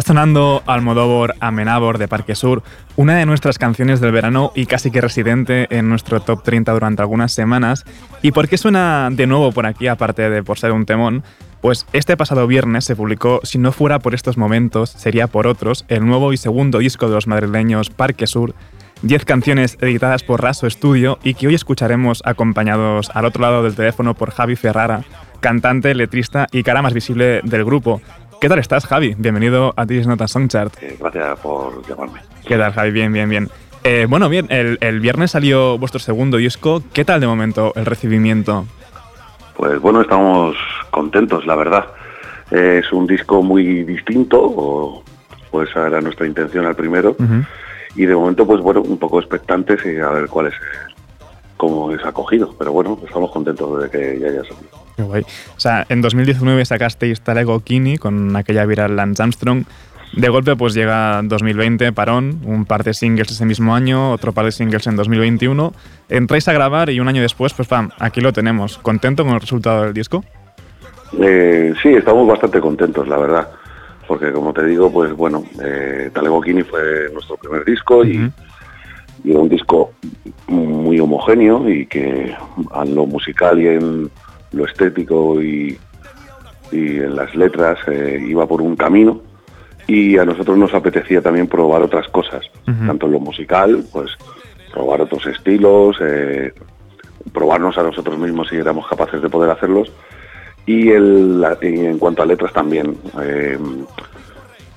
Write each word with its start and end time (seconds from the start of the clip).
Está 0.00 0.12
sonando 0.12 0.62
Almodóvar 0.64 1.34
Amenábor 1.40 1.98
de 1.98 2.08
Parque 2.08 2.34
Sur, 2.34 2.62
una 2.96 3.16
de 3.16 3.26
nuestras 3.26 3.58
canciones 3.58 4.00
del 4.00 4.12
verano 4.12 4.50
y 4.54 4.64
casi 4.64 4.90
que 4.90 5.02
residente 5.02 5.66
en 5.68 5.90
nuestro 5.90 6.22
top 6.22 6.42
30 6.42 6.72
durante 6.72 7.02
algunas 7.02 7.32
semanas. 7.32 7.84
¿Y 8.22 8.32
por 8.32 8.48
qué 8.48 8.56
suena 8.56 9.10
de 9.12 9.26
nuevo 9.26 9.52
por 9.52 9.66
aquí, 9.66 9.88
aparte 9.88 10.30
de 10.30 10.42
por 10.42 10.58
ser 10.58 10.72
un 10.72 10.86
temón? 10.86 11.22
Pues 11.60 11.84
este 11.92 12.16
pasado 12.16 12.46
viernes 12.46 12.86
se 12.86 12.96
publicó, 12.96 13.40
si 13.42 13.58
no 13.58 13.72
fuera 13.72 13.98
por 13.98 14.14
estos 14.14 14.38
momentos, 14.38 14.88
sería 14.88 15.26
por 15.26 15.46
otros, 15.46 15.84
el 15.88 16.06
nuevo 16.06 16.32
y 16.32 16.38
segundo 16.38 16.78
disco 16.78 17.06
de 17.06 17.16
los 17.16 17.26
madrileños 17.26 17.90
Parque 17.90 18.26
Sur, 18.26 18.54
10 19.02 19.26
canciones 19.26 19.76
editadas 19.82 20.22
por 20.22 20.42
Raso 20.42 20.68
Studio 20.70 21.18
y 21.22 21.34
que 21.34 21.46
hoy 21.46 21.54
escucharemos 21.54 22.22
acompañados 22.24 23.10
al 23.12 23.26
otro 23.26 23.42
lado 23.42 23.62
del 23.62 23.74
teléfono 23.74 24.14
por 24.14 24.30
Javi 24.30 24.56
Ferrara, 24.56 25.04
cantante, 25.40 25.94
letrista 25.94 26.46
y 26.52 26.62
cara 26.62 26.80
más 26.80 26.94
visible 26.94 27.40
del 27.44 27.66
grupo. 27.66 28.00
¿Qué 28.40 28.48
tal 28.48 28.58
estás, 28.58 28.86
Javi? 28.86 29.14
Bienvenido 29.18 29.74
a 29.76 29.84
This 29.84 30.06
Nota 30.06 30.26
Songchart. 30.26 30.82
Eh, 30.82 30.96
gracias 30.98 31.38
por 31.40 31.86
llamarme. 31.86 32.20
¿Qué 32.46 32.56
tal, 32.56 32.72
Javi? 32.72 32.90
Bien, 32.90 33.12
bien, 33.12 33.28
bien. 33.28 33.50
Eh, 33.84 34.06
bueno, 34.08 34.30
bien, 34.30 34.46
el, 34.48 34.78
el 34.80 35.00
viernes 35.00 35.32
salió 35.32 35.76
vuestro 35.76 36.00
segundo 36.00 36.38
disco. 36.38 36.82
¿Qué 36.94 37.04
tal 37.04 37.20
de 37.20 37.26
momento 37.26 37.74
el 37.76 37.84
recibimiento? 37.84 38.64
Pues 39.58 39.78
bueno, 39.82 40.00
estamos 40.00 40.56
contentos, 40.90 41.44
la 41.44 41.54
verdad. 41.54 41.84
Eh, 42.50 42.80
es 42.82 42.90
un 42.94 43.06
disco 43.06 43.42
muy 43.42 43.84
distinto, 43.84 44.40
o 44.42 45.04
pues 45.50 45.68
era 45.76 46.00
nuestra 46.00 46.26
intención 46.26 46.64
al 46.64 46.74
primero. 46.74 47.16
Y 47.94 48.06
de 48.06 48.14
momento, 48.14 48.46
pues 48.46 48.62
bueno, 48.62 48.80
un 48.80 48.96
poco 48.98 49.20
expectantes 49.20 49.84
y 49.84 49.98
a 49.98 50.08
ver 50.08 50.28
cuál 50.28 50.46
es, 50.46 50.54
cómo 51.58 51.92
es 51.92 52.02
acogido. 52.06 52.54
Pero 52.58 52.72
bueno, 52.72 52.98
estamos 53.06 53.30
contentos 53.32 53.82
de 53.82 53.90
que 53.90 54.18
ya 54.18 54.28
haya 54.28 54.44
salido. 54.44 54.79
Guay. 55.06 55.22
O 55.56 55.60
sea, 55.60 55.86
en 55.88 56.02
2019 56.02 56.64
sacasteis 56.64 57.20
Talego 57.20 57.60
Kini 57.60 57.98
con 57.98 58.36
aquella 58.36 58.64
viral 58.66 58.96
Lance 58.96 59.22
Armstrong. 59.22 59.64
De 60.12 60.28
golpe, 60.28 60.56
pues 60.56 60.74
llega 60.74 61.20
2020, 61.22 61.92
parón, 61.92 62.40
un 62.44 62.64
par 62.64 62.82
de 62.82 62.94
singles 62.94 63.30
ese 63.30 63.44
mismo 63.44 63.76
año, 63.76 64.10
otro 64.10 64.32
par 64.32 64.44
de 64.44 64.50
singles 64.50 64.86
en 64.88 64.96
2021. 64.96 65.72
Entráis 66.08 66.48
a 66.48 66.52
grabar 66.52 66.90
y 66.90 66.98
un 66.98 67.06
año 67.06 67.22
después, 67.22 67.54
pues 67.54 67.68
pam, 67.68 67.90
aquí 68.00 68.20
lo 68.20 68.32
tenemos. 68.32 68.78
¿Contento 68.78 69.24
con 69.24 69.34
el 69.34 69.40
resultado 69.40 69.84
del 69.84 69.94
disco? 69.94 70.24
Eh, 71.20 71.72
sí, 71.80 71.90
estamos 71.90 72.26
bastante 72.26 72.60
contentos, 72.60 73.06
la 73.06 73.18
verdad. 73.18 73.48
Porque 74.08 74.32
como 74.32 74.52
te 74.52 74.66
digo, 74.66 74.90
pues 74.90 75.12
bueno, 75.12 75.44
eh, 75.62 76.10
Talego 76.12 76.40
Kini 76.40 76.64
fue 76.64 77.08
nuestro 77.12 77.36
primer 77.36 77.64
disco 77.64 78.04
y, 78.04 78.30
era 79.24 79.38
un 79.38 79.48
disco 79.48 79.92
muy 80.48 80.98
homogéneo 80.98 81.68
y 81.68 81.86
que 81.86 82.34
en 82.82 82.94
lo 82.94 83.06
musical 83.06 83.60
y 83.60 83.68
en 83.68 84.10
lo 84.52 84.64
estético 84.64 85.40
y, 85.42 85.78
y 86.72 86.96
en 86.98 87.16
las 87.16 87.34
letras 87.34 87.78
eh, 87.86 88.22
iba 88.26 88.46
por 88.46 88.60
un 88.60 88.76
camino 88.76 89.20
y 89.86 90.18
a 90.18 90.24
nosotros 90.24 90.56
nos 90.56 90.72
apetecía 90.74 91.20
también 91.20 91.48
probar 91.48 91.82
otras 91.82 92.08
cosas, 92.08 92.44
tanto 92.64 93.06
en 93.06 93.12
lo 93.12 93.20
musical, 93.20 93.84
pues 93.92 94.10
probar 94.72 95.00
otros 95.00 95.26
estilos, 95.26 95.96
eh, 96.00 96.52
probarnos 97.32 97.76
a 97.76 97.82
nosotros 97.82 98.16
mismos 98.18 98.48
si 98.48 98.56
éramos 98.56 98.86
capaces 98.86 99.20
de 99.20 99.28
poder 99.28 99.50
hacerlos 99.50 99.90
y, 100.66 100.90
el, 100.90 101.44
y 101.62 101.86
en 101.86 101.98
cuanto 101.98 102.22
a 102.22 102.26
letras 102.26 102.52
también. 102.52 102.96
eh, 103.20 103.58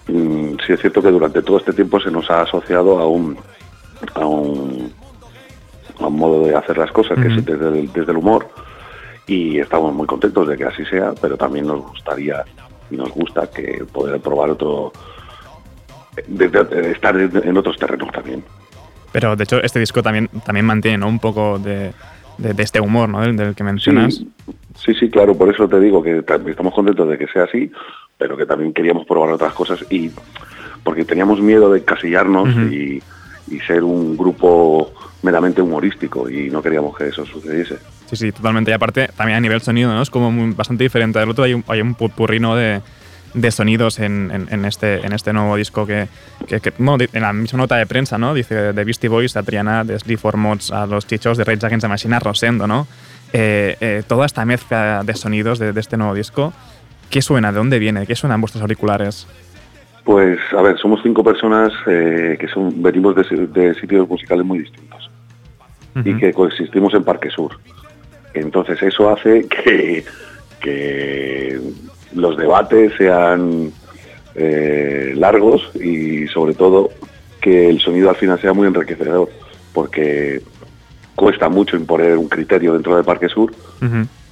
mm, 0.07 0.55
sí 0.65 0.73
es 0.73 0.79
cierto 0.81 1.01
que 1.01 1.11
durante 1.11 1.41
todo 1.41 1.57
este 1.57 1.73
tiempo 1.73 1.99
se 1.99 2.09
nos 2.11 2.29
ha 2.31 2.41
asociado 2.41 2.99
a 2.99 3.07
un, 3.07 3.37
a 4.15 4.25
un, 4.25 4.91
a 5.99 6.07
un 6.07 6.17
modo 6.17 6.45
de 6.45 6.55
hacer 6.55 6.77
las 6.77 6.91
cosas, 6.91 7.19
que 7.19 7.27
es 7.27 7.45
desde 7.45 7.67
el, 7.67 7.93
desde 7.93 8.11
el 8.11 8.17
humor, 8.17 8.47
y 9.27 9.59
estamos 9.59 9.93
muy 9.93 10.05
contentos 10.07 10.47
de 10.47 10.57
que 10.57 10.65
así 10.65 10.83
sea, 10.85 11.13
pero 11.21 11.37
también 11.37 11.67
nos 11.67 11.81
gustaría 11.81 12.43
y 12.91 12.95
nos 12.97 13.09
gusta 13.11 13.49
que 13.49 13.83
poder 13.91 14.19
probar 14.19 14.49
otro, 14.51 14.91
de- 16.27 16.49
de- 16.49 16.63
de 16.63 16.91
estar 16.91 17.15
en 17.17 17.57
otros 17.57 17.77
terrenos 17.77 18.11
también. 18.11 18.43
Pero 19.11 19.35
de 19.35 19.43
hecho, 19.43 19.61
este 19.61 19.79
disco 19.79 20.01
también, 20.03 20.27
también 20.45 20.65
mantiene 20.65 20.97
¿no? 20.97 21.07
un 21.07 21.19
poco 21.19 21.59
de, 21.59 21.93
este 22.57 22.79
humor 22.81 23.07
¿no? 23.09 23.21
del, 23.21 23.35
del 23.37 23.55
que 23.55 23.63
mencionas. 23.63 24.15
Sí, 24.15 24.27
sí, 24.75 24.93
sí, 24.95 25.09
claro, 25.09 25.35
por 25.35 25.49
eso 25.53 25.67
te 25.67 25.79
digo 25.79 26.01
que 26.03 26.23
tam- 26.25 26.47
estamos 26.49 26.73
contentos 26.73 27.07
de 27.07 27.17
que 27.17 27.27
sea 27.27 27.43
así, 27.43 27.71
pero 28.17 28.35
que 28.35 28.45
también 28.45 28.73
queríamos 28.73 29.05
probar 29.05 29.31
otras 29.31 29.53
cosas 29.53 29.85
y 29.89 30.11
porque 30.83 31.05
teníamos 31.05 31.39
miedo 31.41 31.71
de 31.71 31.83
casillarnos 31.83 32.49
y 32.71 33.01
ser 33.67 33.83
un 33.83 34.17
grupo 34.17 34.91
meramente 35.21 35.61
humorístico 35.61 36.27
y 36.29 36.49
no 36.49 36.61
queríamos 36.63 36.97
que 36.97 37.07
eso 37.07 37.23
sucediese. 37.25 37.77
Sí, 38.13 38.27
sí, 38.27 38.31
totalmente. 38.31 38.69
Y 38.69 38.73
aparte, 38.75 39.09
también 39.17 39.37
a 39.37 39.41
nivel 39.41 39.59
sonido, 39.61 39.91
¿no? 39.91 40.01
Es 40.01 40.09
como 40.11 40.31
muy- 40.31 40.53
bastante 40.53 40.83
diferente 40.83 41.17
del 41.17 41.29
otro. 41.29 41.43
Hay 41.45 41.53
un, 41.55 41.63
hay 41.67 41.81
un 41.81 41.95
purri, 41.95 42.39
¿no? 42.39 42.55
de, 42.55 42.81
de 43.33 43.49
sonidos 43.49 43.97
en, 43.99 44.29
en- 44.31 44.47
en 44.51 44.65
este, 44.65 45.03
en 45.03 45.11
este 45.13 45.33
nuevo 45.33 45.55
disco 45.55 45.87
que, 45.87 46.07
que- 46.47 46.59
que, 46.59 46.71
bueno, 46.77 46.99
di- 46.99 47.09
en 47.13 47.21
la 47.23 47.33
misma 47.33 47.57
nota 47.57 47.75
de 47.77 47.87
prensa, 47.87 48.19
¿no? 48.19 48.35
Dice 48.35 48.53
de 48.73 48.83
Beastie 48.83 49.09
Boys 49.09 49.35
a 49.35 49.41
Triana, 49.41 49.83
de 49.83 49.97
Sleep 49.97 50.19
for 50.19 50.37
Mods 50.37 50.69
a 50.71 50.85
los 50.85 51.07
chichos, 51.07 51.37
de 51.39 51.43
Rage 51.43 51.65
Against 51.65 51.81
the 51.85 51.87
Machine 51.87 52.15
a 52.15 52.19
Rosendo, 52.19 52.67
¿no? 52.67 52.85
Eh, 53.33 53.75
eh, 53.81 54.03
toda 54.07 54.27
esta 54.27 54.45
mezcla 54.45 55.01
de 55.03 55.15
sonidos 55.15 55.57
de, 55.57 55.73
de 55.73 55.79
este 55.79 55.97
nuevo 55.97 56.13
disco, 56.13 56.53
¿qué 57.09 57.23
suena? 57.23 57.51
¿De 57.51 57.57
dónde 57.57 57.79
viene? 57.79 58.05
¿Qué 58.05 58.15
suena 58.15 58.35
en 58.35 58.41
vuestros 58.41 58.61
auriculares? 58.61 59.25
Pues, 60.03 60.37
a 60.55 60.61
ver, 60.61 60.77
somos 60.77 60.99
cinco 61.01 61.23
personas 61.23 61.71
eh, 61.87 62.37
que 62.39 62.47
son, 62.49 62.83
venimos 62.83 63.15
de, 63.15 63.47
de 63.47 63.73
sitios 63.75 64.07
musicales 64.07 64.45
muy 64.45 64.59
distintos 64.59 65.09
y 66.05 66.15
que 66.17 66.33
coexistimos 66.33 66.93
en 66.95 67.03
Parque 67.03 67.29
Sur. 67.29 67.59
Entonces 68.33 68.81
eso 68.81 69.09
hace 69.09 69.47
que, 69.47 70.03
que 70.61 71.59
los 72.15 72.37
debates 72.37 72.93
sean 72.97 73.71
eh, 74.35 75.13
largos 75.15 75.69
y 75.75 76.27
sobre 76.27 76.53
todo 76.53 76.89
que 77.41 77.69
el 77.69 77.79
sonido 77.79 78.09
al 78.09 78.15
final 78.15 78.39
sea 78.39 78.53
muy 78.53 78.67
enriquecedor, 78.67 79.29
porque 79.73 80.41
cuesta 81.15 81.49
mucho 81.49 81.75
imponer 81.75 82.17
un 82.17 82.29
criterio 82.29 82.73
dentro 82.73 82.95
de 82.95 83.03
Parque 83.03 83.27
Sur, 83.29 83.53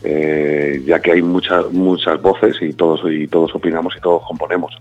eh, 0.04 0.82
ya 0.86 1.00
que 1.00 1.12
hay 1.12 1.22
muchas 1.22 1.72
muchas 1.72 2.20
voces 2.22 2.56
y 2.62 2.74
todos 2.74 3.02
y 3.12 3.28
todos 3.28 3.54
opinamos 3.54 3.94
y 3.98 4.02
todos 4.02 4.24
componemos. 4.28 4.76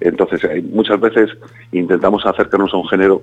Entonces, 0.00 0.42
hay- 0.44 0.62
muchas 0.62 0.98
veces 0.98 1.30
intentamos 1.72 2.24
acercarnos 2.24 2.72
a 2.72 2.78
un 2.78 2.88
género, 2.88 3.22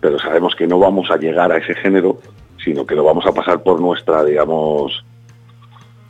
pero 0.00 0.18
sabemos 0.18 0.54
que 0.54 0.66
no 0.66 0.78
vamos 0.78 1.10
a 1.10 1.16
llegar 1.16 1.50
a 1.50 1.56
ese 1.56 1.74
género, 1.74 2.18
sino 2.64 2.86
que 2.86 2.94
lo 2.94 3.04
vamos 3.04 3.24
a 3.26 3.32
pasar 3.32 3.62
por 3.62 3.80
nuestra, 3.80 4.24
digamos, 4.24 5.04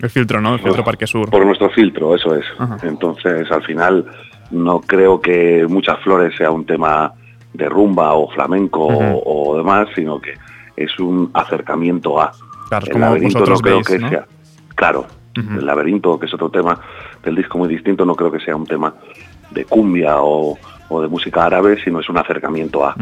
El 0.01 0.11
filtro, 0.11 0.41
¿no? 0.41 0.55
El 0.55 0.61
filtro 0.61 0.85
Parque 0.85 1.07
Sur. 1.07 1.31
por 1.31 1.45
nuestro 1.47 1.71
filtro, 1.71 2.15
eso 2.15 2.35
es. 2.37 2.45
Ajá. 2.59 2.77
Entonces, 2.83 3.51
al 3.51 3.63
final, 3.63 4.05
no 4.51 4.81
creo 4.81 5.21
que 5.21 5.67
Muchas 5.69 5.99
Flores 6.01 6.35
sea 6.37 6.51
un 6.51 6.65
tema 6.67 7.13
de 7.53 7.69
rumba 7.69 8.15
o 8.15 8.29
flamenco 8.31 8.87
o, 8.87 9.51
o 9.53 9.57
demás, 9.57 9.89
sino 9.95 10.21
que 10.21 10.35
es 10.77 10.99
un 10.99 11.31
acercamiento 11.35 12.21
a. 12.21 12.33
Claro, 12.69 12.87
el 12.87 12.93
como 12.93 13.05
laberinto 13.05 13.39
no 13.41 13.45
creo 13.57 13.77
veis, 13.77 13.87
que 13.87 13.99
¿no? 13.99 14.09
sea. 14.09 14.27
Claro, 14.75 15.07
el 15.37 15.65
laberinto, 15.67 16.19
que 16.19 16.27
es 16.27 16.35
otro 16.35 16.51
tema 16.51 16.81
del 17.23 17.37
disco 17.37 17.59
muy 17.59 17.69
distinto, 17.69 18.05
no 18.05 18.15
creo 18.15 18.33
que 18.33 18.41
sea 18.41 18.57
un 18.57 18.67
tema 18.67 18.95
de 19.51 19.65
cumbia 19.67 20.17
o, 20.23 20.59
o 20.89 21.01
de 21.03 21.09
música 21.09 21.45
árabe, 21.45 21.79
sino 21.85 22.01
es 22.01 22.09
un 22.09 22.17
acercamiento 22.19 22.85
a. 22.85 22.95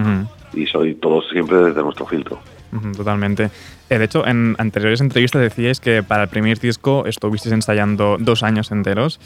Y 0.52 0.66
soy 0.66 0.96
todo 0.96 1.22
siempre 1.22 1.58
desde 1.58 1.82
nuestro 1.82 2.06
filtro. 2.06 2.40
Totalmente. 2.96 3.50
Eh, 3.88 3.98
de 3.98 4.04
hecho, 4.04 4.26
en 4.26 4.54
anteriores 4.58 5.00
entrevistas 5.00 5.42
decíais 5.42 5.80
que 5.80 6.02
para 6.02 6.22
el 6.24 6.28
primer 6.28 6.58
disco 6.58 7.04
estuvisteis 7.06 7.52
ensayando 7.52 8.16
dos 8.18 8.42
años 8.42 8.70
enteros. 8.70 9.18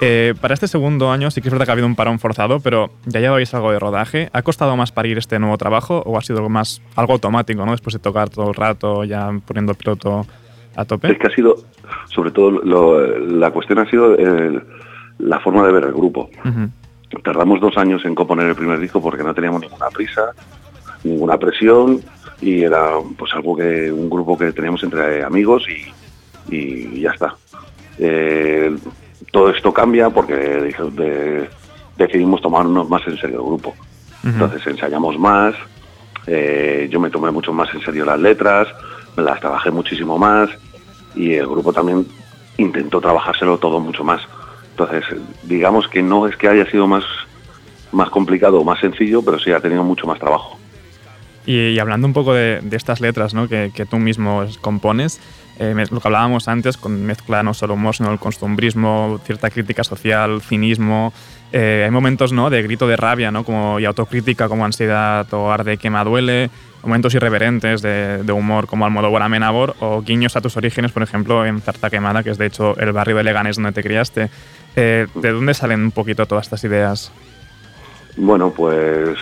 Eh, 0.00 0.34
para 0.40 0.54
este 0.54 0.66
segundo 0.66 1.12
año 1.12 1.30
sí 1.30 1.40
que 1.40 1.48
es 1.48 1.52
verdad 1.52 1.64
que 1.64 1.70
ha 1.70 1.74
habido 1.74 1.86
un 1.86 1.94
parón 1.94 2.18
forzado, 2.18 2.58
pero 2.60 2.90
ya 3.06 3.20
lleváis 3.20 3.54
algo 3.54 3.70
de 3.72 3.78
rodaje. 3.78 4.30
¿Ha 4.32 4.42
costado 4.42 4.76
más 4.76 4.90
parir 4.92 5.16
este 5.16 5.38
nuevo 5.38 5.56
trabajo 5.58 6.02
o 6.04 6.18
ha 6.18 6.22
sido 6.22 6.38
algo 6.38 6.48
más 6.50 6.82
algo 6.96 7.12
automático, 7.12 7.64
¿no? 7.64 7.70
Después 7.72 7.94
de 7.94 8.00
tocar 8.00 8.28
todo 8.28 8.48
el 8.48 8.54
rato, 8.54 9.04
ya 9.04 9.30
poniendo 9.46 9.72
el 9.72 9.78
piloto 9.78 10.26
a 10.74 10.84
tope. 10.84 11.12
Es 11.12 11.18
que 11.18 11.26
ha 11.28 11.34
sido, 11.34 11.56
sobre 12.12 12.30
todo, 12.32 12.50
lo- 12.50 13.18
la 13.18 13.50
cuestión 13.52 13.78
ha 13.78 13.88
sido 13.88 14.14
eh, 14.18 14.60
la 15.18 15.38
forma 15.40 15.64
de 15.66 15.72
ver 15.72 15.84
el 15.84 15.92
grupo. 15.92 16.28
Tardamos 17.22 17.60
dos 17.60 17.76
años 17.76 18.04
en 18.04 18.14
componer 18.14 18.46
el 18.48 18.54
primer 18.56 18.80
disco 18.80 19.00
porque 19.00 19.22
no 19.22 19.34
teníamos 19.34 19.60
ninguna 19.60 19.88
prisa, 19.90 20.32
ninguna 21.04 21.36
presión 21.38 22.00
y 22.42 22.64
era 22.64 22.98
pues 23.16 23.32
algo 23.34 23.56
que 23.56 23.90
un 23.90 24.10
grupo 24.10 24.36
que 24.36 24.52
teníamos 24.52 24.82
entre 24.82 25.22
amigos 25.24 25.64
y, 25.68 26.54
y 26.54 27.00
ya 27.00 27.12
está. 27.12 27.36
Eh, 27.98 28.76
todo 29.30 29.50
esto 29.50 29.72
cambia 29.72 30.10
porque 30.10 31.48
decidimos 31.96 32.42
tomarnos 32.42 32.88
más 32.88 33.06
en 33.06 33.16
serio 33.16 33.36
el 33.36 33.46
grupo. 33.46 33.74
Entonces 34.24 34.64
ensayamos 34.66 35.18
más, 35.18 35.54
eh, 36.26 36.88
yo 36.90 37.00
me 37.00 37.10
tomé 37.10 37.30
mucho 37.30 37.52
más 37.52 37.72
en 37.74 37.80
serio 37.80 38.04
las 38.04 38.20
letras, 38.20 38.68
me 39.16 39.22
las 39.22 39.40
trabajé 39.40 39.70
muchísimo 39.70 40.18
más 40.18 40.50
y 41.14 41.34
el 41.34 41.46
grupo 41.46 41.72
también 41.72 42.06
intentó 42.56 43.00
trabajárselo 43.00 43.58
todo 43.58 43.80
mucho 43.80 44.04
más. 44.04 44.22
Entonces, 44.70 45.04
digamos 45.42 45.88
que 45.88 46.02
no 46.02 46.26
es 46.26 46.36
que 46.36 46.48
haya 46.48 46.68
sido 46.70 46.86
más, 46.86 47.04
más 47.90 48.10
complicado 48.10 48.60
o 48.60 48.64
más 48.64 48.80
sencillo, 48.80 49.22
pero 49.22 49.38
sí 49.38 49.52
ha 49.52 49.60
tenido 49.60 49.82
mucho 49.82 50.06
más 50.06 50.18
trabajo. 50.18 50.56
Y, 51.44 51.78
hablando 51.78 52.06
un 52.06 52.12
poco 52.12 52.34
de, 52.34 52.62
estas 52.72 53.00
letras 53.00 53.34
¿no? 53.34 53.48
que, 53.48 53.72
que, 53.74 53.84
tú 53.84 53.98
mismo 53.98 54.44
compones, 54.60 55.20
eh, 55.58 55.74
lo 55.90 56.00
que 56.00 56.08
hablábamos 56.08 56.48
antes, 56.48 56.76
con 56.76 57.04
mezcla 57.04 57.42
no 57.42 57.54
solo 57.54 57.74
humor, 57.74 57.94
sino 57.94 58.12
el 58.12 58.18
costumbrismo, 58.18 59.20
cierta 59.24 59.50
crítica 59.50 59.84
social, 59.84 60.40
cinismo. 60.40 61.12
Eh, 61.52 61.82
hay 61.84 61.90
momentos 61.90 62.32
¿no? 62.32 62.48
de 62.48 62.62
grito 62.62 62.86
de 62.86 62.96
rabia 62.96 63.30
¿no? 63.30 63.44
como, 63.44 63.78
y 63.78 63.84
autocrítica 63.84 64.48
como 64.48 64.64
ansiedad 64.64 65.26
o 65.34 65.52
arde 65.52 65.76
que 65.76 65.90
me 65.90 66.02
duele, 66.04 66.50
momentos 66.82 67.14
irreverentes 67.14 67.82
de, 67.82 68.22
de 68.22 68.32
humor 68.32 68.66
como 68.66 68.86
Almodóvar 68.86 69.22
Amenábor 69.22 69.76
o 69.80 70.00
guiños 70.00 70.36
a 70.36 70.40
tus 70.40 70.56
orígenes, 70.56 70.92
por 70.92 71.02
ejemplo, 71.02 71.44
en 71.44 71.60
Zarta 71.60 71.90
Quemada, 71.90 72.22
que 72.22 72.30
es 72.30 72.38
de 72.38 72.46
hecho 72.46 72.76
el 72.78 72.92
barrio 72.92 73.16
de 73.16 73.24
Leganés 73.24 73.56
donde 73.56 73.72
te 73.72 73.82
criaste. 73.82 74.30
Eh, 74.74 75.06
¿De 75.14 75.32
dónde 75.32 75.52
salen 75.52 75.82
un 75.82 75.90
poquito 75.90 76.26
todas 76.26 76.46
estas 76.46 76.64
ideas? 76.64 77.12
Bueno, 78.16 78.50
pues 78.50 79.18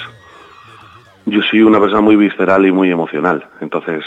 yo 1.26 1.42
soy 1.42 1.62
una 1.62 1.80
persona 1.80 2.00
muy 2.00 2.16
visceral 2.16 2.66
y 2.66 2.72
muy 2.72 2.90
emocional, 2.90 3.46
entonces 3.60 4.04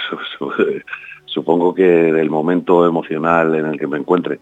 supongo 1.25 1.73
que 1.73 1.83
del 1.83 2.29
momento 2.29 2.87
emocional 2.87 3.55
en 3.55 3.65
el 3.65 3.79
que 3.79 3.87
me 3.87 3.97
encuentre. 3.97 4.39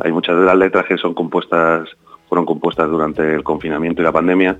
Hay 0.00 0.10
muchas 0.10 0.36
de 0.36 0.44
las 0.44 0.56
letras 0.56 0.86
que 0.86 0.96
son 0.96 1.14
compuestas, 1.14 1.88
fueron 2.28 2.44
compuestas 2.44 2.90
durante 2.90 3.32
el 3.32 3.44
confinamiento 3.44 4.02
y 4.02 4.04
la 4.04 4.10
pandemia 4.10 4.58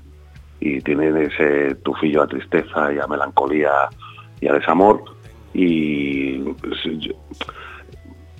y 0.61 0.79
tienen 0.79 1.17
ese 1.17 1.75
tufillo 1.75 2.23
a 2.23 2.27
tristeza 2.27 2.93
y 2.93 2.99
a 2.99 3.07
melancolía 3.07 3.69
y 4.39 4.47
a 4.47 4.53
desamor 4.53 5.03
y 5.53 6.39
pues, 6.39 6.79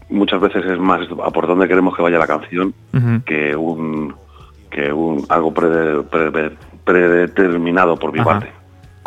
muchas 0.09 0.39
veces 0.39 0.65
es 0.65 0.79
más 0.79 1.01
a 1.21 1.31
por 1.31 1.47
dónde 1.47 1.67
queremos 1.67 1.97
que 1.97 2.01
vaya 2.01 2.17
la 2.17 2.27
canción 2.27 2.73
que 3.25 3.57
un 3.57 4.15
que 4.69 4.93
un 4.93 5.25
algo 5.29 5.53
predeterminado 5.53 7.97
por 7.97 8.13
mi 8.13 8.23
parte. 8.23 8.58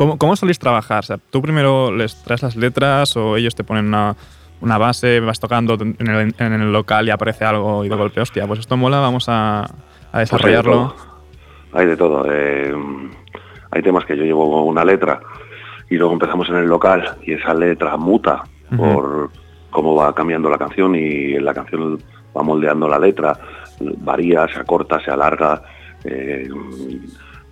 ¿Cómo, 0.02 0.18
¿Cómo 0.18 0.34
soléis 0.34 0.58
trabajar? 0.58 1.04
¿Tú 1.30 1.40
primero 1.40 1.92
les 1.92 2.24
traes 2.24 2.42
las 2.42 2.56
letras 2.56 3.16
o 3.16 3.36
ellos 3.36 3.54
te 3.54 3.62
ponen 3.62 3.86
una, 3.86 4.16
una 4.60 4.76
base, 4.76 5.20
vas 5.20 5.38
tocando 5.38 5.74
en 5.74 5.94
el, 6.00 6.34
en 6.36 6.52
el, 6.54 6.72
local 6.72 7.06
y 7.06 7.10
aparece 7.12 7.44
algo 7.44 7.84
y 7.84 7.88
de 7.88 7.94
golpe, 7.94 8.20
hostia, 8.20 8.48
pues 8.48 8.58
esto 8.58 8.76
mola, 8.76 8.98
vamos 8.98 9.28
a, 9.28 9.64
a 10.10 10.18
desarrollarlo? 10.18 10.92
hay 11.72 11.86
de 11.86 11.96
todo. 11.96 12.26
Eh, 12.28 12.74
hay 13.70 13.80
temas 13.80 14.04
que 14.04 14.16
yo 14.16 14.24
llevo 14.24 14.64
una 14.64 14.84
letra 14.84 15.20
y 15.88 15.94
luego 15.94 16.14
empezamos 16.14 16.48
en 16.48 16.56
el 16.56 16.66
local 16.66 17.18
y 17.22 17.34
esa 17.34 17.54
letra 17.54 17.96
muta 17.96 18.42
por 18.76 19.30
cómo 19.70 19.94
va 19.94 20.12
cambiando 20.16 20.50
la 20.50 20.58
canción 20.58 20.96
y 20.96 21.38
la 21.38 21.54
canción 21.54 22.02
va 22.36 22.42
moldeando 22.42 22.88
la 22.88 22.98
letra, 22.98 23.38
varía, 23.98 24.48
se 24.48 24.58
acorta, 24.58 24.98
se 24.98 25.12
alarga. 25.12 25.62
Eh, 26.02 26.48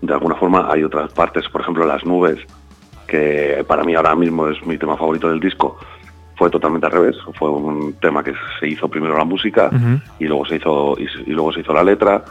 de 0.01 0.13
alguna 0.13 0.35
forma 0.35 0.69
hay 0.71 0.83
otras 0.83 1.13
partes, 1.13 1.49
por 1.49 1.61
ejemplo 1.61 1.85
las 1.87 2.05
nubes, 2.05 2.39
que 3.07 3.65
para 3.67 3.83
mí 3.83 3.95
ahora 3.95 4.15
mismo 4.15 4.49
es 4.49 4.65
mi 4.65 4.79
tema 4.79 4.97
favorito 4.97 5.29
del 5.29 5.41
disco, 5.41 5.79
fue 6.41 6.49
totalmente 6.49 6.87
al 6.87 6.93
revés, 6.93 7.17
fue 7.39 7.51
un 7.51 7.93
tema 8.01 8.25
que 8.25 8.33
se 8.59 8.67
hizo 8.67 8.89
primero 8.89 9.19
la 9.19 9.25
música 9.25 9.69
y 10.19 10.25
luego 10.25 10.47
se 10.47 10.57
hizo 10.57 10.97
y, 10.99 11.31
luego 11.33 11.53
se 11.53 11.61
hizo 11.61 11.75
la 11.75 11.85
letra. 11.85 12.25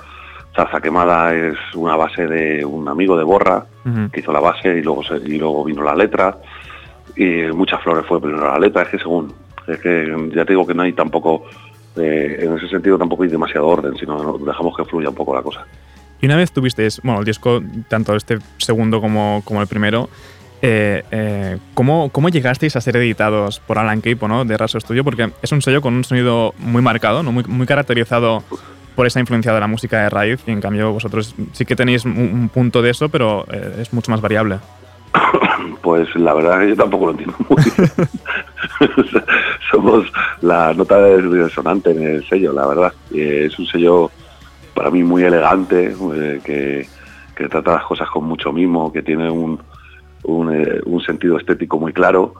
Zarza 0.56 0.82
Quemada 0.82 1.36
es 1.36 1.56
una 1.76 1.96
base 1.96 2.26
de 2.26 2.66
un 2.66 2.88
amigo 2.88 3.16
de 3.16 3.24
Borra 3.24 3.68
que 4.12 4.20
hizo 4.20 4.34
la 4.34 4.40
base 4.40 4.80
y 4.80 4.82
luego 4.82 5.04
y 5.24 5.38
luego 5.38 5.64
vino 5.64 5.84
la 5.84 5.94
letra. 5.94 6.36
Y 7.16 7.44
Muchas 7.54 7.84
Flores 7.84 8.04
fue 8.08 8.20
primero 8.20 8.52
la 8.52 8.58
letra, 8.58 8.82
es 8.82 8.90
que 8.90 8.98
según, 8.98 9.32
es 9.68 9.80
que 9.80 10.32
ya 10.34 10.44
te 10.44 10.54
digo 10.54 10.66
que 10.66 10.74
no 10.74 10.82
hay 10.82 10.94
tampoco, 10.94 11.44
eh, 11.96 12.40
en 12.40 12.58
ese 12.58 12.68
sentido 12.68 12.98
tampoco 12.98 13.22
hay 13.22 13.30
demasiado 13.30 13.68
orden, 13.68 13.96
sino 13.96 14.40
dejamos 14.40 14.76
que 14.76 14.86
fluya 14.86 15.10
un 15.10 15.16
poco 15.16 15.36
la 15.36 15.44
cosa. 15.44 15.68
Y 16.22 16.26
una 16.26 16.36
vez 16.36 16.52
tuvisteis, 16.52 17.02
bueno, 17.04 17.20
el 17.20 17.26
disco, 17.26 17.62
tanto 17.88 18.16
este 18.16 18.40
segundo 18.58 19.00
como, 19.00 19.42
como 19.46 19.62
el 19.62 19.68
primero, 19.68 20.10
eh, 20.62 21.04
eh, 21.12 21.58
¿cómo, 21.74 22.10
¿cómo, 22.10 22.28
llegasteis 22.28 22.76
a 22.76 22.82
ser 22.82 22.98
editados 22.98 23.60
por 23.62 23.78
Alan 23.78 24.02
Cape, 24.02 24.28
¿no? 24.28 24.44
de 24.44 24.58
Raso 24.58 24.80
Studio? 24.80 25.04
Porque 25.04 25.32
es 25.42 25.52
un 25.52 25.62
sello 25.62 25.82
con 25.82 25.94
un 25.94 26.04
sonido 26.04 26.54
muy 26.58 26.82
marcado, 26.82 27.24
¿no? 27.24 27.32
muy, 27.32 27.44
muy 27.46 27.66
caracterizado 27.66 28.44
por 28.96 29.08
esa 29.08 29.22
influencia 29.22 29.54
de 29.54 29.60
la 29.62 29.68
música 29.68 30.02
de 30.02 30.10
raíz 30.10 30.42
y 30.46 30.52
en 30.52 30.60
cambio 30.60 30.92
vosotros 30.92 31.34
sí 31.54 31.64
que 31.64 31.78
tenéis 31.78 32.04
un, 32.04 32.50
punto 32.54 32.82
de 32.82 32.90
eso, 32.90 33.08
pero 33.08 33.46
eh, 33.50 33.78
es 33.80 33.94
mucho 33.94 34.12
más 34.12 34.22
variable. 34.22 34.60
Pues 35.82 36.14
la 36.16 36.34
verdad 36.34 36.62
yo 36.64 36.76
tampoco 36.76 37.06
lo 37.06 37.12
entiendo 37.12 37.36
muy 37.48 37.64
bien. 37.64 37.90
Somos 39.72 40.12
la 40.42 40.74
nota 40.74 41.00
de 41.00 41.50
sonante 41.50 41.92
en 41.92 42.04
el 42.04 42.28
sello, 42.28 42.52
la 42.52 42.68
verdad. 42.68 42.94
es 43.14 43.58
un 43.58 43.66
sello 43.66 44.12
para 44.74 44.90
mí 44.92 45.04
muy 45.04 45.24
elegante, 45.24 45.96
que, 46.44 46.88
que 47.36 47.50
trata 47.50 47.74
las 47.74 47.86
cosas 47.86 48.10
con 48.10 48.26
mucho 48.26 48.52
mimo, 48.52 48.92
que 48.92 49.02
tiene 49.02 49.30
un, 49.30 49.60
eh, 50.26 50.82
un, 50.86 51.02
sentido 51.02 51.38
estético 51.38 51.80
muy 51.80 51.94
claro 51.94 52.34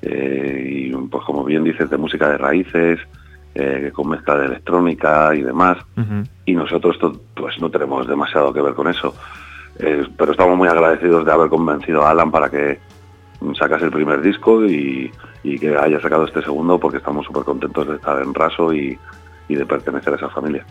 eh, 0.00 0.68
y 0.68 0.92
pues 0.92 1.22
como 1.24 1.44
bien 1.44 1.64
dices 1.64 1.90
de 1.90 1.98
música 1.98 2.30
de 2.30 2.38
raíces 2.38 2.98
eh, 3.54 3.90
con 3.92 4.08
mezcla 4.08 4.38
de 4.38 4.46
electrónica 4.46 5.34
y 5.34 5.42
demás. 5.42 5.78
Y 6.44 6.54
nosotros 6.54 6.96
pues 7.34 7.60
no 7.60 7.70
tenemos 7.70 8.06
demasiado 8.06 8.52
que 8.52 8.62
ver 8.62 8.74
con 8.74 8.88
eso. 8.88 9.14
Pero 9.78 10.32
estamos 10.32 10.56
muy 10.56 10.68
agradecidos 10.68 11.26
de 11.26 11.32
haber 11.32 11.50
convencido 11.50 12.02
a 12.02 12.10
Alan 12.10 12.30
para 12.30 12.48
que 12.48 12.78
sacase 13.58 13.84
el 13.84 13.90
primer 13.90 14.22
disco 14.22 14.64
y, 14.64 15.10
y 15.42 15.58
que 15.58 15.76
haya 15.76 16.00
sacado 16.00 16.24
este 16.24 16.42
segundo 16.42 16.80
porque 16.80 16.98
estamos 16.98 17.26
súper 17.26 17.44
contentos 17.44 17.86
de 17.86 17.96
estar 17.96 18.22
en 18.22 18.32
Raso 18.32 18.72
y, 18.72 18.98
y 19.48 19.54
de 19.54 19.64
pertenecer 19.64 20.12
a 20.12 20.16
esa 20.16 20.28
familia. 20.28 20.64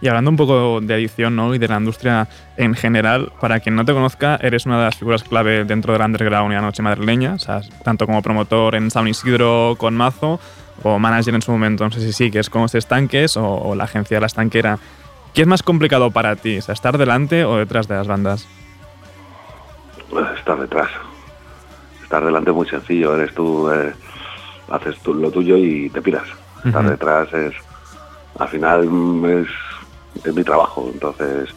Y 0.00 0.08
hablando 0.08 0.30
un 0.30 0.36
poco 0.36 0.80
de 0.80 0.94
edición 0.94 1.36
¿no? 1.36 1.54
y 1.54 1.58
de 1.58 1.68
la 1.68 1.78
industria 1.78 2.28
en 2.56 2.74
general, 2.74 3.32
para 3.40 3.60
quien 3.60 3.74
no 3.74 3.84
te 3.84 3.92
conozca, 3.92 4.36
eres 4.42 4.66
una 4.66 4.78
de 4.78 4.84
las 4.84 4.96
figuras 4.96 5.22
clave 5.22 5.64
dentro 5.64 5.92
del 5.92 6.02
underground 6.02 6.52
y 6.52 6.54
la 6.54 6.60
noche 6.60 6.82
madrileña, 6.82 7.34
o 7.34 7.38
sea, 7.38 7.62
tanto 7.82 8.06
como 8.06 8.20
promotor 8.22 8.74
en 8.74 8.90
San 8.90 9.08
Isidro 9.08 9.74
con 9.78 9.94
Mazo 9.94 10.38
o 10.82 10.98
manager 10.98 11.34
en 11.34 11.42
su 11.42 11.52
momento, 11.52 11.84
no 11.84 11.90
sé 11.90 12.00
si 12.00 12.12
sí, 12.12 12.30
que 12.30 12.40
es 12.40 12.50
como 12.50 12.66
Estanques 12.66 13.36
o, 13.36 13.46
o, 13.46 13.74
la 13.74 13.84
agencia 13.84 14.20
La 14.20 14.26
Estanquera. 14.26 14.78
¿Qué 15.32 15.42
es 15.42 15.46
más 15.46 15.62
complicado 15.62 16.10
para 16.10 16.36
ti, 16.36 16.60
sea, 16.60 16.74
estar 16.74 16.98
delante 16.98 17.44
o 17.44 17.56
detrás 17.56 17.88
de 17.88 17.94
las 17.94 18.06
bandas? 18.06 18.46
Estar 20.36 20.60
detrás. 20.60 20.90
Estar 22.02 22.24
delante 22.24 22.50
es 22.50 22.56
muy 22.56 22.68
sencillo, 22.68 23.16
eres 23.16 23.34
tú, 23.34 23.70
eh, 23.70 23.92
haces 24.70 24.98
tú 25.00 25.14
lo 25.14 25.30
tuyo 25.30 25.56
y 25.56 25.88
te 25.90 26.02
piras. 26.02 26.28
Estar 26.64 26.88
detrás 26.88 27.32
es 27.34 27.54
al 28.38 28.48
final 28.48 29.24
es, 29.26 30.24
es 30.24 30.34
mi 30.34 30.44
trabajo, 30.44 30.90
entonces, 30.92 31.54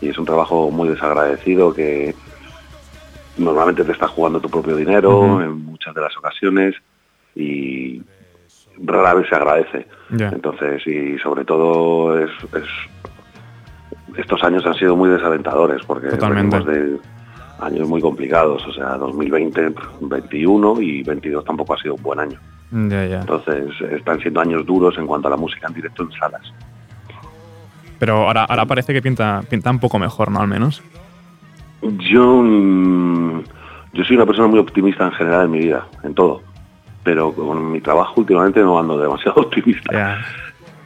y 0.00 0.08
es 0.08 0.18
un 0.18 0.24
trabajo 0.24 0.70
muy 0.70 0.88
desagradecido 0.88 1.72
que 1.72 2.14
normalmente 3.38 3.84
te 3.84 3.92
estás 3.92 4.10
jugando 4.10 4.40
tu 4.40 4.50
propio 4.50 4.76
dinero 4.76 5.42
en 5.42 5.64
muchas 5.64 5.94
de 5.94 6.00
las 6.00 6.16
ocasiones 6.16 6.74
y 7.34 8.02
rara 8.84 9.14
vez 9.14 9.28
se 9.28 9.34
agradece. 9.34 9.86
Entonces, 10.10 10.86
y 10.86 11.18
sobre 11.18 11.44
todo 11.44 12.18
es, 12.18 12.30
estos 14.16 14.42
años 14.44 14.64
han 14.66 14.74
sido 14.74 14.96
muy 14.96 15.08
desalentadores 15.08 15.82
porque 15.86 16.08
venimos 16.08 16.66
de 16.66 16.98
años 17.60 17.88
muy 17.88 18.00
complicados, 18.00 18.66
o 18.66 18.72
sea, 18.72 18.96
2020, 18.96 19.74
21 20.00 20.80
y 20.80 21.02
22 21.02 21.44
tampoco 21.44 21.74
ha 21.74 21.78
sido 21.78 21.94
un 21.94 22.02
buen 22.02 22.20
año. 22.20 22.38
Entonces 22.72 23.68
están 23.90 24.18
siendo 24.20 24.40
años 24.40 24.64
duros 24.64 24.96
en 24.96 25.06
cuanto 25.06 25.28
a 25.28 25.30
la 25.30 25.36
música 25.36 25.68
en 25.68 25.74
directo 25.74 26.02
en 26.02 26.12
salas. 26.12 26.52
Pero 27.98 28.26
ahora, 28.26 28.44
ahora 28.44 28.66
parece 28.66 28.92
que 28.92 29.02
pinta, 29.02 29.42
pinta 29.48 29.70
un 29.70 29.78
poco 29.78 29.98
mejor, 29.98 30.30
¿no? 30.30 30.40
Al 30.40 30.48
menos. 30.48 30.82
Yo, 31.82 32.42
mm, 32.42 33.42
yo 33.92 34.04
soy 34.04 34.16
una 34.16 34.26
persona 34.26 34.48
muy 34.48 34.58
optimista 34.58 35.04
en 35.04 35.12
general 35.12 35.44
en 35.44 35.50
mi 35.50 35.58
vida, 35.58 35.86
en 36.02 36.14
todo. 36.14 36.42
Pero 37.04 37.32
con 37.32 37.70
mi 37.70 37.80
trabajo 37.80 38.14
últimamente 38.16 38.60
no 38.60 38.78
ando 38.78 38.98
demasiado 38.98 39.40
optimista. 39.42 40.18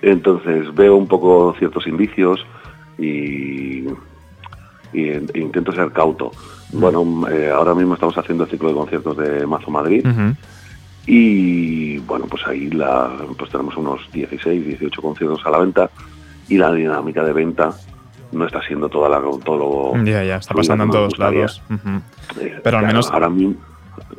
Entonces 0.03 0.75
veo 0.75 0.97
un 0.97 1.07
poco 1.07 1.55
ciertos 1.59 1.87
indicios 1.87 2.45
y, 2.99 3.85
intento 4.93 5.73
ser 5.73 5.93
cauto. 5.93 6.33
Bueno, 6.73 7.29
eh, 7.31 7.51
ahora 7.51 7.75
mismo 7.75 7.95
estamos 7.95 8.17
haciendo 8.19 8.45
el 8.45 8.51
ciclo 8.51 8.71
de 8.71 8.75
conciertos 8.75 9.17
de 9.17 9.47
Mazo 9.47 9.71
Madrid. 9.71 10.05
Y 11.07 11.99
bueno, 11.99 12.27
pues 12.29 12.47
ahí 12.47 12.69
la, 12.71 13.11
pues 13.39 13.51
tenemos 13.51 13.77
unos 13.77 14.01
16, 14.13 14.67
18 14.67 15.01
conciertos 15.03 15.41
a 15.47 15.51
la 15.51 15.59
venta 15.59 15.91
y 16.49 16.59
la 16.59 16.73
dinámica 16.73 17.23
de 17.25 17.33
venta 17.33 17.71
no 18.33 18.45
está 18.45 18.61
siendo 18.63 18.89
toda 18.89 19.09
la 19.09 19.21
todo 19.45 19.93
ya 20.05 20.25
ya 20.25 20.37
está 20.37 20.53
pasando 20.53 20.85
en 20.85 20.91
todos 20.91 21.17
lados 21.19 21.63
eh, 22.41 22.59
pero 22.63 22.79
al 22.79 22.87
menos 22.87 23.09
ahora 23.11 23.29
mismo 23.29 23.57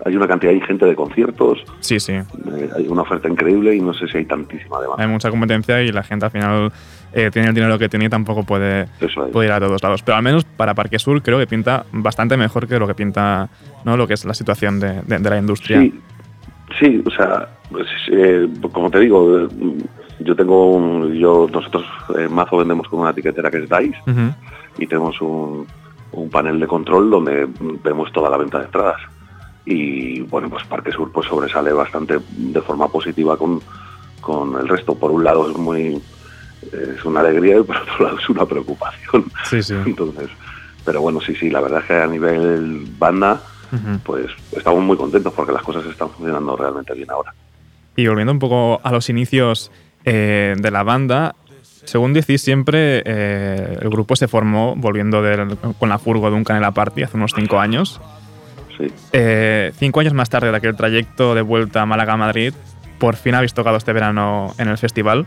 hay 0.06 0.16
una 0.16 0.28
cantidad 0.28 0.52
ingente 0.54 0.86
de 0.86 0.96
conciertos. 0.96 1.60
Sí, 1.82 2.00
sí. 2.00 2.14
eh, 2.14 2.70
hay 2.76 2.88
una 2.88 3.04
oferta 3.04 3.28
increíble 3.28 3.76
y 3.76 3.80
no 3.80 3.94
sé 3.94 4.08
si 4.08 4.18
hay 4.18 4.26
tantísima 4.26 4.80
demanda. 4.82 5.04
Hay 5.04 5.10
mucha 5.10 5.30
competencia 5.30 5.84
y 5.84 5.92
la 5.92 6.02
gente 6.04 6.26
al 6.26 6.32
final 6.32 6.72
eh, 7.14 7.30
tiene 7.32 7.50
el 7.50 7.54
dinero 7.54 7.78
que 7.78 7.88
tiene 7.88 8.06
y 8.06 8.10
tampoco 8.10 8.44
puede, 8.44 8.88
es. 9.00 9.12
puede 9.32 9.48
ir 9.48 9.52
a 9.54 9.60
todos 9.60 9.82
lados. 9.84 10.02
Pero 10.02 10.18
al 10.18 10.24
menos 10.24 10.46
para 10.46 10.74
Parque 10.74 10.98
Sur 10.98 11.22
creo 11.22 11.38
que 11.38 11.46
pinta 11.46 11.86
bastante 11.92 12.38
mejor 12.38 12.68
que 12.68 12.80
lo 12.80 12.88
que 12.88 12.96
pinta 12.96 13.50
¿no? 13.86 13.96
lo 13.98 14.08
que 14.08 14.16
es 14.16 14.26
la 14.26 14.34
situación 14.34 14.80
de, 14.80 15.02
de- 15.04 15.20
de 15.20 15.30
la 15.30 15.38
industria. 15.38 15.80
Sí, 15.82 15.94
sí, 16.80 17.02
o 17.06 17.12
sea, 17.12 17.48
pues, 17.72 17.88
eh, 18.12 18.48
como 18.72 18.90
te 18.90 19.00
digo, 19.00 19.40
eh, 19.40 19.48
yo 20.20 20.36
tengo 20.36 20.72
un, 20.72 21.14
yo 21.14 21.48
nosotros 21.52 21.86
en 22.16 22.34
Mazo 22.34 22.58
vendemos 22.58 22.88
con 22.88 23.00
una 23.00 23.12
etiquetera 23.12 23.52
que 23.52 23.58
es 23.58 23.70
DICE 23.70 24.34
y 24.80 24.88
tenemos 24.88 25.20
un, 25.22 25.68
un 26.12 26.30
panel 26.30 26.60
de 26.60 26.68
control 26.68 27.10
donde 27.10 27.48
vemos 27.84 28.12
toda 28.12 28.30
la 28.30 28.38
venta 28.38 28.60
de 28.60 28.66
entradas. 28.66 29.02
Y 29.66 30.22
bueno, 30.22 30.50
pues 30.50 30.64
Parque 30.66 30.92
Sur 30.92 31.12
pues 31.12 31.28
sobresale 31.28 31.74
bastante 31.74 32.20
de 32.30 32.62
forma 32.62 32.88
positiva 32.88 33.38
con, 33.38 33.62
con 34.22 34.58
el 34.60 34.68
resto. 34.68 34.96
Por 34.96 35.12
un 35.12 35.24
lado 35.24 35.50
es 35.50 35.58
muy 35.58 36.02
es 36.72 37.06
una 37.06 37.20
alegría 37.22 37.58
y 37.58 37.64
por 37.64 37.78
otro 37.78 38.06
lado 38.06 38.18
es 38.18 38.30
una 38.30 38.46
preocupación. 38.46 39.26
Sí, 39.46 39.62
sí. 39.62 39.74
Entonces, 39.86 40.30
pero 40.86 41.02
bueno, 41.02 41.20
sí, 41.22 41.36
sí, 41.36 41.50
la 41.50 41.62
verdad 41.62 41.82
es 41.82 41.86
que 41.86 41.94
a 41.94 42.08
nivel 42.08 42.88
banda, 42.98 43.42
Pues 44.04 44.28
estamos 44.52 44.84
muy 44.84 44.96
contentos 44.98 45.34
porque 45.34 45.52
las 45.52 45.62
cosas 45.64 45.86
están 45.86 46.10
funcionando 46.10 46.56
realmente 46.56 46.94
bien 46.94 47.10
ahora. 47.12 47.34
Y 47.96 48.08
volviendo 48.08 48.32
un 48.32 48.40
poco 48.40 48.80
a 48.84 48.92
los 48.92 49.10
inicios 49.10 49.72
eh, 50.06 50.56
de 50.58 50.72
la 50.72 50.84
banda, 50.84 51.36
según 51.84 52.14
decís 52.14 52.42
siempre, 52.42 53.02
eh, 53.06 53.78
el 53.82 53.90
grupo 53.90 54.16
se 54.16 54.28
formó 54.28 54.76
volviendo 54.76 55.22
del- 55.22 55.58
con 55.80 55.90
la 55.90 55.98
furgo 56.00 56.30
de 56.30 56.36
un 56.36 56.44
Canela 56.44 56.72
Party 56.72 57.04
hace 57.04 57.18
unos 57.18 57.34
cinco 57.36 57.60
años. 57.60 58.00
Sí. 58.78 58.88
Eh, 59.14 59.72
cinco 59.78 60.00
años 60.02 60.14
más 60.14 60.30
tarde 60.30 60.52
de 60.52 60.58
aquel 60.58 60.76
trayecto 60.76 61.34
de 61.34 61.42
vuelta 61.42 61.82
a 61.82 61.86
Málaga-Madrid, 61.86 62.54
por 63.00 63.16
fin 63.16 63.34
habéis 63.36 63.54
tocado 63.54 63.78
este 63.78 63.92
verano 63.94 64.54
en 64.60 64.68
el 64.70 64.78
festival. 64.78 65.26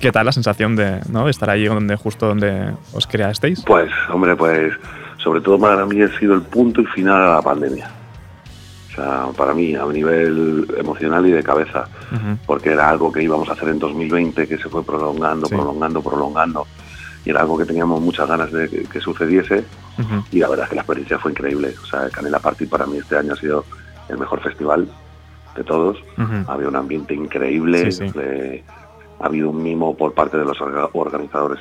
¿Qué 0.00 0.12
tal 0.12 0.26
la 0.26 0.32
sensación 0.32 0.76
de, 0.76 1.00
¿no? 1.08 1.24
de 1.24 1.30
estar 1.30 1.48
allí 1.48 1.64
donde, 1.66 1.96
justo 1.96 2.26
donde 2.26 2.72
os 2.92 3.06
creasteis? 3.06 3.62
Pues, 3.64 3.90
hombre, 4.12 4.36
pues 4.36 4.74
sobre 5.26 5.40
todo 5.40 5.58
para 5.58 5.84
mí 5.86 6.00
ha 6.02 6.18
sido 6.20 6.34
el 6.34 6.42
punto 6.42 6.80
y 6.80 6.86
final 6.86 7.20
a 7.20 7.34
la 7.34 7.42
pandemia. 7.42 7.90
O 8.92 8.94
sea, 8.94 9.26
para 9.36 9.52
mí, 9.54 9.74
a 9.74 9.84
nivel 9.86 10.68
emocional 10.78 11.26
y 11.26 11.32
de 11.32 11.42
cabeza, 11.42 11.88
porque 12.46 12.70
era 12.70 12.88
algo 12.88 13.10
que 13.10 13.24
íbamos 13.24 13.48
a 13.48 13.54
hacer 13.54 13.70
en 13.70 13.80
2020, 13.80 14.46
que 14.46 14.56
se 14.56 14.68
fue 14.68 14.84
prolongando, 14.84 15.48
Sí. 15.48 15.54
prolongando, 15.56 16.00
prolongando, 16.00 16.64
y 17.24 17.30
era 17.30 17.40
algo 17.40 17.58
que 17.58 17.64
teníamos 17.64 18.00
muchas 18.00 18.28
ganas 18.28 18.52
de 18.52 18.68
que, 18.70 18.84
que 18.84 19.00
sucediese, 19.00 19.64
y 20.30 20.38
la 20.38 20.48
verdad 20.48 20.66
es 20.66 20.70
que 20.70 20.76
la 20.76 20.82
experiencia 20.82 21.18
fue 21.18 21.32
increíble. 21.32 21.74
O 21.82 21.86
sea, 21.86 22.08
Canela 22.08 22.38
Party 22.38 22.66
para 22.66 22.86
mí 22.86 22.98
este 22.98 23.16
año 23.18 23.32
ha 23.32 23.36
sido 23.36 23.64
el 24.08 24.18
mejor 24.18 24.40
festival 24.42 24.88
de 25.56 25.64
todos. 25.64 25.98
Había 26.46 26.68
un 26.68 26.76
ambiente 26.76 27.14
increíble, 27.14 27.90
Sí, 27.90 28.08
sí. 28.08 28.62
ha 29.18 29.26
habido 29.26 29.50
un 29.50 29.60
mimo 29.60 29.96
por 29.96 30.14
parte 30.14 30.36
de 30.38 30.44
los 30.44 30.56
orga- 30.60 30.88
organizadores 30.92 31.60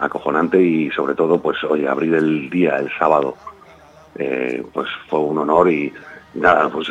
acojonante 0.00 0.60
y 0.62 0.90
sobre 0.90 1.14
todo, 1.14 1.40
pues 1.40 1.62
oye, 1.64 1.88
abrir 1.88 2.14
el 2.14 2.50
día, 2.50 2.76
el 2.78 2.90
sábado, 2.98 3.36
eh, 4.16 4.64
pues 4.72 4.88
fue 5.08 5.20
un 5.20 5.38
honor 5.38 5.70
y 5.70 5.92
nada, 6.34 6.68
pues 6.68 6.88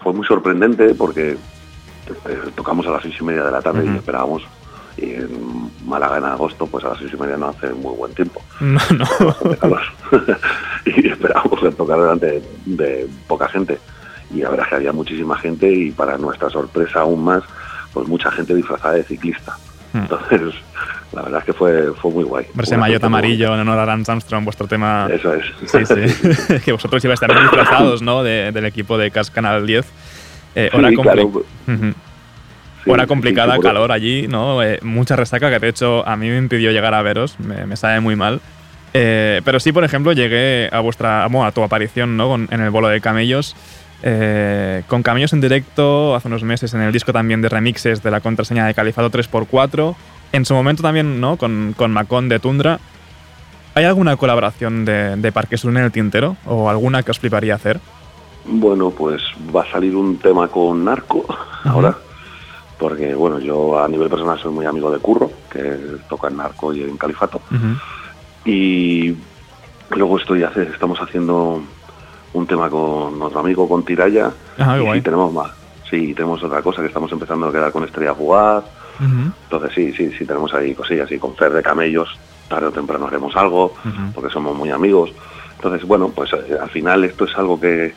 fue 0.00 0.12
muy 0.12 0.26
sorprendente 0.26 0.94
porque 0.94 1.32
eh, 1.32 2.38
tocamos 2.54 2.86
a 2.86 2.90
las 2.92 3.02
seis 3.02 3.16
y 3.20 3.24
media 3.24 3.44
de 3.44 3.50
la 3.50 3.62
tarde 3.62 3.84
y 3.84 3.96
esperábamos 3.96 4.42
y 4.96 5.14
en 5.14 5.70
Málaga 5.86 6.18
en 6.18 6.24
agosto, 6.24 6.66
pues 6.66 6.84
a 6.84 6.88
las 6.88 6.98
seis 6.98 7.12
y 7.12 7.16
media 7.16 7.36
no 7.36 7.48
hace 7.48 7.68
muy 7.70 7.94
buen 7.96 8.12
tiempo 8.14 8.42
No, 8.60 8.80
no. 8.90 9.78
y 10.86 11.08
esperábamos 11.08 11.76
tocar 11.76 12.00
delante 12.00 12.26
de, 12.26 12.42
de 12.66 13.08
poca 13.26 13.48
gente. 13.48 13.78
Y 14.30 14.42
la 14.42 14.50
verdad 14.50 14.66
es 14.66 14.70
que 14.70 14.74
había 14.76 14.92
muchísima 14.92 15.38
gente 15.38 15.70
y 15.70 15.90
para 15.90 16.18
nuestra 16.18 16.50
sorpresa 16.50 17.00
aún 17.00 17.24
más, 17.24 17.42
pues 17.92 18.06
mucha 18.08 18.30
gente 18.30 18.54
disfrazada 18.54 18.94
de 18.94 19.04
ciclista. 19.04 19.56
Hmm. 19.92 19.98
Entonces, 19.98 20.54
la 21.12 21.22
verdad 21.22 21.38
es 21.40 21.44
que 21.46 21.52
fue, 21.52 21.92
fue 21.94 22.10
muy 22.10 22.24
guay. 22.24 22.46
Verse 22.54 22.76
maillot 22.76 23.02
amarillo 23.04 23.54
en 23.54 23.60
honor 23.60 23.78
a 23.78 23.86
Lance 23.86 24.10
Armstrong, 24.12 24.44
vuestro 24.44 24.66
tema. 24.66 25.08
Eso 25.12 25.32
es. 25.34 25.44
Sí, 25.66 25.78
sí. 25.84 26.54
que 26.64 26.72
vosotros 26.72 27.04
ibais 27.04 27.18
también 27.20 27.42
disfrazados, 27.42 28.02
¿no? 28.02 28.22
De- 28.22 28.52
del 28.52 28.64
equipo 28.66 28.98
de 28.98 29.10
CAS 29.10 29.30
Canal 29.30 29.66
10. 29.66 29.86
Eh, 30.54 30.70
hora, 30.72 30.88
Sí, 30.88 30.94
compli- 30.96 31.02
claro. 31.02 31.42
Sí, 32.84 32.90
Hora 32.90 33.02
sí, 33.04 33.08
complicada, 33.08 33.52
seguro. 33.52 33.68
calor 33.68 33.92
allí, 33.92 34.28
¿no? 34.28 34.62
Eh, 34.62 34.78
mucha 34.82 35.16
resaca 35.16 35.50
que 35.50 35.58
de 35.58 35.68
hecho 35.68 36.06
a 36.06 36.16
mí 36.16 36.28
me 36.30 36.38
impidió 36.38 36.70
llegar 36.70 36.94
a 36.94 37.02
veros, 37.02 37.38
me, 37.40 37.66
me 37.66 37.76
sabe 37.76 38.00
muy 38.00 38.16
mal. 38.16 38.40
Eh, 38.94 39.42
pero 39.44 39.60
sí, 39.60 39.72
por 39.72 39.84
ejemplo, 39.84 40.12
llegué 40.12 40.68
a 40.72 40.80
vuestra 40.80 41.26
bueno, 41.28 41.46
a 41.46 41.52
tu 41.52 41.62
aparición 41.62 42.16
¿no? 42.16 42.28
Con- 42.28 42.48
en 42.50 42.60
el 42.60 42.70
bolo 42.70 42.88
de 42.88 43.00
camellos. 43.00 43.54
eh, 44.02 44.82
con 44.86 45.02
camellos 45.02 45.32
en 45.32 45.40
directo 45.40 46.14
hace 46.14 46.28
unos 46.28 46.44
meses 46.44 46.72
en 46.72 46.80
el 46.80 46.92
disco 46.92 47.12
también 47.12 47.42
de 47.42 47.48
remixes 47.48 48.00
de 48.02 48.10
la 48.12 48.20
contraseña 48.20 48.64
de 48.66 48.72
Califato 48.74 49.10
3x4. 49.10 49.96
En 50.32 50.44
su 50.44 50.54
momento 50.54 50.82
también 50.82 51.20
¿no? 51.20 51.36
con, 51.36 51.74
con 51.76 51.92
Macón 51.92 52.28
de 52.28 52.38
Tundra. 52.38 52.78
¿Hay 53.74 53.84
alguna 53.84 54.16
colaboración 54.16 54.84
de, 54.84 55.16
de 55.16 55.32
Parque 55.32 55.56
Sur 55.56 55.70
en 55.70 55.84
el 55.84 55.92
tintero? 55.92 56.36
¿O 56.46 56.68
alguna 56.68 57.02
que 57.02 57.10
os 57.12 57.18
fliparía 57.18 57.54
hacer? 57.54 57.80
Bueno, 58.44 58.90
pues 58.90 59.22
va 59.54 59.62
a 59.62 59.70
salir 59.70 59.94
un 59.94 60.18
tema 60.18 60.48
con 60.48 60.84
Narco 60.84 61.24
ahora. 61.64 61.96
Porque, 62.78 63.14
bueno, 63.14 63.38
yo 63.40 63.78
a 63.78 63.88
nivel 63.88 64.08
personal 64.08 64.38
soy 64.38 64.52
muy 64.52 64.64
amigo 64.64 64.90
de 64.90 64.98
Curro, 64.98 65.30
que 65.50 65.76
toca 66.08 66.28
en 66.28 66.36
Narco 66.36 66.72
y 66.72 66.82
en 66.82 66.96
Califato. 66.96 67.40
Y 68.44 69.14
luego 69.90 70.18
estoy 70.18 70.42
hace, 70.44 70.62
estamos 70.62 70.98
haciendo 71.00 71.60
un 72.34 72.46
tema 72.46 72.70
con 72.70 73.20
otro 73.20 73.40
amigo, 73.40 73.68
con 73.68 73.84
Tiraya. 73.84 74.30
Ah, 74.58 74.74
qué 74.76 74.82
y 74.82 74.86
guay. 74.86 75.00
tenemos 75.00 75.32
más. 75.32 75.50
Sí, 75.90 76.14
tenemos 76.14 76.42
otra 76.42 76.62
cosa 76.62 76.80
que 76.82 76.88
estamos 76.88 77.10
empezando 77.12 77.48
a 77.48 77.52
quedar 77.52 77.72
con 77.72 77.84
Estrella 77.84 78.14
Fugaz. 78.14 78.64
Entonces 79.00 79.72
sí, 79.74 79.92
sí, 79.92 80.12
sí, 80.16 80.24
tenemos 80.24 80.52
ahí 80.54 80.74
cosillas. 80.74 81.10
Y 81.12 81.18
con 81.18 81.36
Fer 81.36 81.52
de 81.52 81.62
Camellos, 81.62 82.18
tarde 82.48 82.66
o 82.66 82.72
temprano 82.72 83.06
haremos 83.06 83.34
algo, 83.36 83.74
porque 84.14 84.30
somos 84.30 84.56
muy 84.56 84.70
amigos. 84.70 85.12
Entonces, 85.56 85.86
bueno, 85.86 86.10
pues 86.14 86.32
eh, 86.32 86.56
al 86.60 86.70
final 86.70 87.04
esto 87.04 87.24
es 87.24 87.36
algo 87.36 87.60
que 87.60 87.92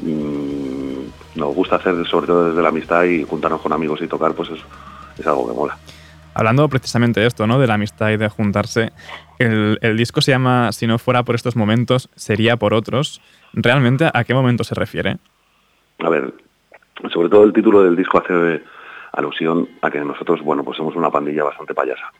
mm, 0.00 1.38
nos 1.38 1.54
gusta 1.54 1.76
hacer, 1.76 1.94
sobre 2.06 2.26
todo 2.26 2.48
desde 2.48 2.62
la 2.62 2.68
amistad 2.68 3.04
y 3.04 3.24
juntarnos 3.24 3.60
con 3.60 3.72
amigos 3.72 4.00
y 4.02 4.08
tocar, 4.08 4.34
pues 4.34 4.50
es, 4.50 4.60
es 5.18 5.26
algo 5.26 5.48
que 5.48 5.54
mola. 5.54 5.78
Hablando 6.34 6.68
precisamente 6.68 7.20
de 7.20 7.26
esto, 7.26 7.46
¿no? 7.46 7.58
De 7.58 7.66
la 7.66 7.74
amistad 7.74 8.10
y 8.10 8.16
de 8.16 8.28
juntarse. 8.28 8.92
El, 9.38 9.78
el 9.82 9.96
disco 9.96 10.20
se 10.20 10.32
llama 10.32 10.72
Si 10.72 10.86
no 10.86 10.98
fuera 10.98 11.22
por 11.24 11.34
estos 11.34 11.56
momentos, 11.56 12.08
sería 12.14 12.56
por 12.56 12.74
otros. 12.74 13.20
¿Realmente 13.52 14.10
a 14.12 14.24
qué 14.24 14.34
momento 14.34 14.64
se 14.64 14.74
refiere? 14.74 15.18
A 15.98 16.08
ver, 16.08 16.32
sobre 17.12 17.28
todo 17.28 17.44
el 17.44 17.52
título 17.52 17.82
del 17.82 17.96
disco 17.96 18.18
hace 18.18 18.62
alusión 19.12 19.68
a 19.82 19.90
que 19.90 20.00
nosotros, 20.00 20.40
bueno, 20.42 20.62
pues 20.64 20.76
somos 20.76 20.94
una 20.96 21.10
pandilla 21.10 21.44
bastante 21.44 21.74
payasa. 21.74 22.12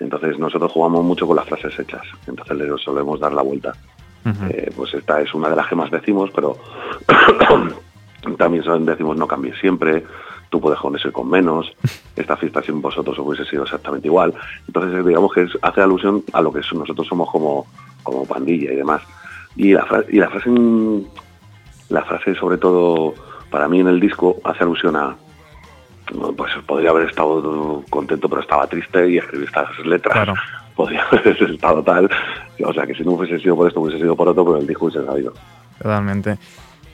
Entonces 0.00 0.38
nosotros 0.38 0.72
jugamos 0.72 1.04
mucho 1.04 1.26
con 1.26 1.36
las 1.36 1.46
frases 1.46 1.78
hechas. 1.78 2.02
Entonces 2.26 2.56
le 2.56 2.78
solemos 2.78 3.20
dar 3.20 3.32
la 3.32 3.42
vuelta. 3.42 3.72
Eh, 4.50 4.72
pues 4.74 4.94
esta 4.94 5.20
es 5.20 5.34
una 5.34 5.50
de 5.50 5.56
las 5.56 5.66
que 5.68 5.74
más 5.76 5.90
decimos, 5.90 6.30
pero 6.34 6.56
también 8.38 8.64
decimos 8.86 9.16
no 9.16 9.26
cambies 9.26 9.58
siempre, 9.58 10.04
tú 10.48 10.60
puedes 10.60 10.78
con 10.80 10.96
eso 10.96 11.08
y 11.08 11.12
con 11.12 11.28
menos, 11.28 11.70
esta 12.16 12.36
fiesta 12.36 12.62
sin 12.62 12.80
vosotros 12.80 13.18
hubiese 13.18 13.44
sido 13.44 13.64
exactamente 13.64 14.08
igual. 14.08 14.32
Entonces 14.66 15.04
digamos 15.04 15.32
que 15.32 15.42
es- 15.42 15.58
hace 15.62 15.82
alusión 15.82 16.22
a 16.32 16.40
lo 16.40 16.52
que 16.52 16.62
so- 16.62 16.76
nosotros 16.76 17.06
somos 17.06 17.30
como, 17.30 17.66
como 18.02 18.24
pandilla 18.26 18.72
y 18.72 18.76
demás. 18.76 19.02
Y 19.56 19.72
la, 19.72 19.84
fra- 19.84 20.04
y 20.08 20.18
la 20.18 20.30
frase 20.30 20.50
la 21.90 22.02
frase 22.04 22.34
sobre 22.34 22.56
todo 22.56 23.14
para 23.50 23.68
mí 23.68 23.80
en 23.80 23.88
el 23.88 24.00
disco 24.00 24.38
hace 24.42 24.64
alusión 24.64 24.96
a 24.96 25.14
pues 26.36 26.52
podría 26.66 26.90
haber 26.90 27.08
estado 27.08 27.82
contento 27.90 28.28
pero 28.28 28.42
estaba 28.42 28.66
triste 28.66 29.08
y 29.10 29.18
escribí 29.18 29.44
estas 29.44 29.68
letras 29.84 30.12
Claro. 30.12 30.34
podría 30.76 31.02
haber 31.10 31.42
estado 31.50 31.82
tal 31.82 32.10
o 32.64 32.72
sea 32.72 32.86
que 32.86 32.94
si 32.94 33.02
no 33.04 33.12
hubiese 33.12 33.38
sido 33.38 33.56
por 33.56 33.68
esto 33.68 33.80
hubiese 33.80 33.98
sido 34.00 34.14
por 34.16 34.28
otro 34.28 34.44
pero 34.44 34.58
el 34.58 34.66
disco 34.66 34.86
hubiese 34.86 35.04
salido 35.04 35.32
Totalmente. 35.82 36.38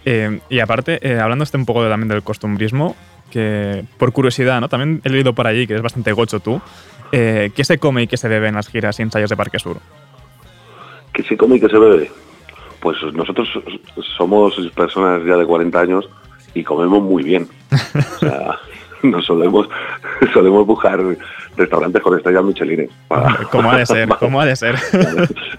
Eh, 0.06 0.40
y 0.48 0.58
aparte, 0.60 0.98
eh, 1.06 1.20
hablando 1.20 1.44
este 1.44 1.58
un 1.58 1.66
poco 1.66 1.82
de- 1.84 1.90
también 1.90 2.08
del 2.08 2.22
costumbrismo, 2.22 2.96
que 3.30 3.84
por 3.98 4.10
curiosidad, 4.12 4.58
¿no? 4.62 4.70
También 4.70 5.02
he 5.04 5.10
leído 5.10 5.34
por 5.34 5.46
allí 5.46 5.66
que 5.66 5.74
eres 5.74 5.82
bastante 5.82 6.12
gocho 6.12 6.40
tú. 6.40 6.60
eh, 7.12 7.50
¿Qué 7.54 7.62
se 7.64 7.78
come 7.78 8.02
y 8.04 8.06
qué 8.06 8.16
se 8.16 8.26
bebe 8.28 8.48
en 8.48 8.54
las 8.54 8.68
giras 8.68 8.98
y 8.98 9.02
ensayos 9.02 9.28
de 9.28 9.36
Parque 9.36 9.58
Sur? 9.58 9.76
que 11.12 11.22
se 11.24 11.36
come 11.36 11.56
y 11.56 11.60
que 11.60 11.68
se 11.68 11.78
bebe 11.78 12.10
pues 12.80 12.96
nosotros 13.12 13.48
somos 14.16 14.54
personas 14.74 15.22
ya 15.26 15.36
de 15.36 15.44
40 15.44 15.78
años 15.80 16.08
y 16.54 16.64
comemos 16.64 17.02
muy 17.02 17.22
bien 17.22 17.46
o 17.70 18.18
sea 18.18 18.58
nos 19.08 19.24
solemos 19.24 19.68
solemos 20.32 20.66
buscar 20.66 21.00
restaurantes 21.56 22.02
con 22.02 22.16
estrellas 22.16 22.44
michelines 22.44 22.90
para- 23.08 23.36
¿Cómo 23.50 23.70
ha 23.70 23.76
de 23.78 23.86
ser? 23.86 24.08
¿Cómo 24.18 24.40
ha 24.40 24.46
de 24.46 24.56
ser? 24.56 24.76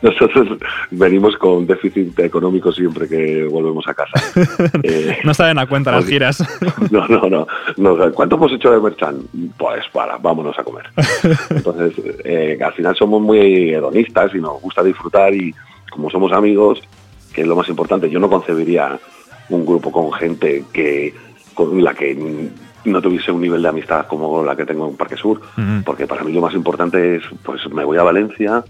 Nosotros 0.02 0.58
venimos 0.90 1.36
con 1.38 1.68
déficit 1.68 2.18
económico 2.20 2.72
siempre 2.72 3.08
que 3.08 3.44
volvemos 3.46 3.88
a 3.88 3.94
casa. 3.94 4.12
Eh, 4.84 5.18
no 5.24 5.34
saben 5.34 5.60
a 5.60 5.68
cuenta 5.68 5.92
las 5.92 6.06
giras. 6.06 6.44
no, 6.92 7.08
no, 7.08 7.30
no, 7.30 7.48
no. 7.78 8.12
¿Cuánto 8.14 8.36
hemos 8.36 8.52
hecho 8.52 8.72
de 8.72 8.80
merchan? 8.80 9.18
Pues 9.58 9.86
para, 9.92 10.18
vámonos 10.18 10.58
a 10.58 10.64
comer. 10.64 10.86
Entonces, 11.50 11.94
eh, 12.24 12.58
al 12.64 12.74
final 12.74 12.96
somos 12.96 13.22
muy 13.22 13.70
hedonistas 13.74 14.34
y 14.34 14.40
nos 14.40 14.60
gusta 14.62 14.82
disfrutar 14.84 15.34
y 15.36 15.54
como 15.92 16.10
somos 16.10 16.32
amigos, 16.32 16.82
que 17.34 17.42
es 17.42 17.48
lo 17.48 17.56
más 17.56 17.68
importante. 17.70 18.10
Yo 18.10 18.20
no 18.20 18.30
concebiría 18.30 18.98
un 19.50 19.66
grupo 19.66 19.92
con 19.92 20.12
gente 20.14 20.64
que 20.74 21.14
con 21.54 21.84
la 21.84 21.94
que 21.94 22.16
no 22.86 23.02
tuviese 23.02 23.32
un 23.32 23.42
nivel 23.42 23.62
de 23.62 23.70
amistad 23.70 24.08
como 24.08 24.44
la 24.44 24.56
que 24.56 24.66
tengo 24.66 24.88
en 24.88 24.98
Parque 24.98 25.18
Sur, 25.18 25.42
porque 25.86 26.08
para 26.08 26.24
mí 26.24 26.32
lo 26.32 26.42
más 26.42 26.54
importante 26.54 27.18
es, 27.18 27.24
pues 27.44 27.62
me 27.72 27.84
voy 27.84 27.98
a 27.98 28.04
Valencia, 28.04 28.64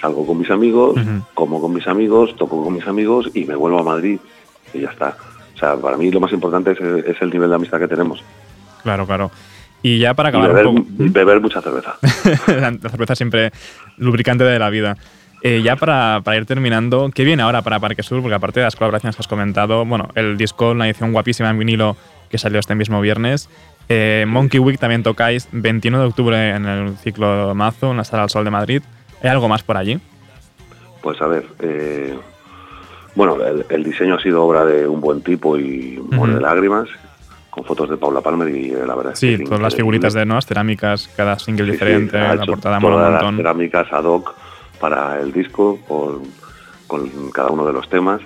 salgo 0.00 0.26
con 0.26 0.38
mis 0.38 0.50
amigos, 0.50 0.98
como 1.34 1.60
con 1.60 1.74
mis 1.74 1.86
amigos, 1.86 2.34
toco 2.36 2.62
con 2.62 2.74
mis 2.74 2.86
amigos 2.86 3.30
y 3.34 3.44
me 3.44 3.54
vuelvo 3.54 3.80
a 3.80 3.82
Madrid 3.82 4.18
y 4.72 4.80
ya 4.80 4.90
está. 4.90 5.16
O 5.54 5.58
sea, 5.58 5.76
para 5.76 5.96
mí 5.96 6.10
lo 6.10 6.20
más 6.20 6.32
importante 6.32 6.72
es, 6.72 7.20
el 7.20 7.30
nivel 7.30 7.48
de 7.50 7.56
amistad 7.56 7.78
que 7.78 7.88
tenemos. 7.88 8.22
Claro, 8.82 9.06
claro. 9.06 9.30
Y 9.82 9.98
ya 9.98 10.14
para 10.14 10.30
acabar. 10.30 10.48
beber, 10.48 10.66
un 10.66 10.84
poco... 10.84 11.10
beber 11.10 11.40
mucha 11.40 11.60
cerveza. 11.60 11.96
la 12.46 12.90
cerveza 12.90 13.14
siempre 13.14 13.52
lubricante 13.96 14.44
de 14.44 14.58
la 14.58 14.70
vida. 14.70 14.96
Eh, 15.42 15.62
ya 15.62 15.76
para, 15.76 16.20
para, 16.24 16.36
ir 16.36 16.46
terminando, 16.46 17.10
¿qué 17.14 17.22
viene 17.22 17.42
ahora 17.42 17.62
para 17.62 17.78
Parque 17.78 18.02
Sur? 18.02 18.20
Porque 18.22 18.34
aparte 18.34 18.58
de 18.58 18.64
las 18.64 18.74
colaboraciones 18.74 19.14
que 19.14 19.20
has 19.20 19.28
comentado, 19.28 19.84
bueno, 19.84 20.08
el 20.16 20.36
disco, 20.36 20.72
una 20.72 20.86
edición 20.86 21.12
guapísima 21.12 21.50
en 21.50 21.58
vinilo 21.58 21.96
que 22.30 22.38
salió 22.38 22.58
este 22.58 22.74
mismo 22.74 23.00
viernes. 23.00 23.48
Eh, 23.88 24.26
Monkey 24.28 24.60
Week 24.60 24.78
también 24.78 25.02
tocáis 25.02 25.48
21 25.52 26.00
de 26.00 26.06
octubre 26.06 26.50
en 26.50 26.66
el 26.66 26.96
ciclo 26.98 27.54
Mazo, 27.54 27.90
en 27.90 27.96
la 27.96 28.04
Sala 28.04 28.24
al 28.24 28.30
Sol 28.30 28.44
de 28.44 28.50
Madrid. 28.50 28.82
¿Hay 29.22 29.30
algo 29.30 29.48
más 29.48 29.62
por 29.62 29.76
allí? 29.76 29.98
Pues 31.02 31.20
a 31.22 31.26
ver, 31.26 31.44
eh, 31.60 32.16
bueno, 33.14 33.36
el, 33.68 33.84
diseño 33.84 34.16
ha 34.16 34.20
sido 34.20 34.44
obra 34.44 34.64
de 34.64 34.86
un 34.86 35.00
buen 35.00 35.22
tipo 35.22 35.58
y 35.58 35.98
uh 35.98 36.26
de 36.26 36.40
lágrimas, 36.40 36.88
con 37.50 37.64
fotos 37.64 37.88
de 37.88 37.96
Paula 37.96 38.20
Palmer 38.20 38.48
y 38.48 38.70
la 38.70 38.94
verdad 38.94 39.14
Sí, 39.14 39.34
es 39.34 39.38
que 39.38 39.44
todas 39.44 39.60
las 39.60 39.74
figuritas 39.74 40.12
de 40.12 40.26
nuevas 40.26 40.46
cerámicas, 40.46 41.08
cada 41.16 41.38
single 41.38 41.70
diferente, 41.70 42.18
la 42.18 42.44
portada 42.44 42.78
todas 42.78 43.22
las 43.22 43.36
cerámicas 43.36 43.92
ad 43.92 44.04
hoc 44.04 44.34
para 44.78 45.20
el 45.20 45.32
disco 45.32 45.78
con 46.88 47.30
cada 47.30 47.50
uno 47.50 47.64
de 47.64 47.72
los 47.72 47.88
temas 47.88 48.20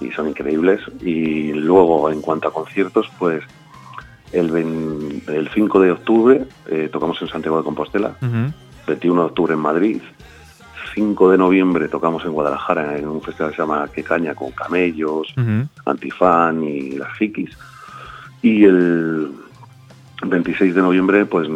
y 0.00 0.10
son 0.12 0.28
increíbles. 0.28 0.80
Y 1.02 1.52
luego, 1.52 2.08
en 2.10 2.22
cuanto 2.22 2.48
a 2.48 2.52
conciertos, 2.52 3.10
pues 3.18 3.44
el, 4.32 5.22
el 5.28 5.50
5 5.52 5.80
de 5.80 5.90
octubre 5.90 6.46
eh, 6.68 6.88
tocamos 6.90 7.20
en 7.20 7.28
Santiago 7.28 7.58
de 7.58 7.64
Compostela, 7.64 8.16
21 8.86 9.20
de 9.20 9.26
octubre 9.26 9.52
en 9.52 9.60
Madrid, 9.60 10.00
5 10.94 11.30
de 11.30 11.38
noviembre 11.38 11.88
tocamos 11.88 12.24
en 12.24 12.32
Guadalajara 12.32 12.96
en 12.96 13.08
un 13.08 13.20
festival 13.20 13.50
que 13.50 13.56
se 13.56 13.62
llama 13.62 13.88
Que 13.92 14.02
Caña 14.02 14.34
con 14.34 14.52
Camellos, 14.52 15.34
Antifan 15.84 16.62
y 16.62 16.90
las 16.92 17.12
Fikis. 17.18 17.50
Y 18.42 18.64
el 18.64 19.32
26 20.24 20.74
de 20.74 20.82
noviembre 20.82 21.26
pues 21.26 21.48